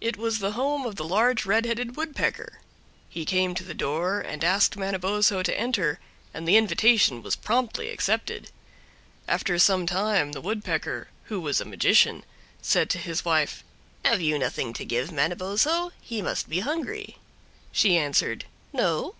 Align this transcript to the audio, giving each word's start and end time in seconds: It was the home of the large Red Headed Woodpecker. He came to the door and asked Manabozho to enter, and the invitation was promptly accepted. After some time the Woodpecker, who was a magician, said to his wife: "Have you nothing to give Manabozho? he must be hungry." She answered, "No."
It 0.00 0.16
was 0.16 0.38
the 0.38 0.52
home 0.52 0.86
of 0.86 0.96
the 0.96 1.04
large 1.06 1.44
Red 1.44 1.66
Headed 1.66 1.94
Woodpecker. 1.94 2.60
He 3.10 3.26
came 3.26 3.54
to 3.54 3.62
the 3.62 3.74
door 3.74 4.18
and 4.22 4.42
asked 4.42 4.78
Manabozho 4.78 5.42
to 5.42 5.60
enter, 5.60 6.00
and 6.32 6.48
the 6.48 6.56
invitation 6.56 7.22
was 7.22 7.36
promptly 7.36 7.90
accepted. 7.90 8.50
After 9.28 9.58
some 9.58 9.84
time 9.84 10.32
the 10.32 10.40
Woodpecker, 10.40 11.08
who 11.24 11.38
was 11.38 11.60
a 11.60 11.66
magician, 11.66 12.24
said 12.62 12.88
to 12.88 12.98
his 12.98 13.26
wife: 13.26 13.62
"Have 14.06 14.22
you 14.22 14.38
nothing 14.38 14.72
to 14.72 14.86
give 14.86 15.12
Manabozho? 15.12 15.92
he 16.00 16.22
must 16.22 16.48
be 16.48 16.60
hungry." 16.60 17.18
She 17.72 17.98
answered, 17.98 18.46
"No." 18.72 19.16